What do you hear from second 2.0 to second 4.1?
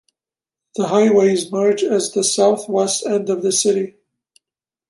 the southwest end of the city.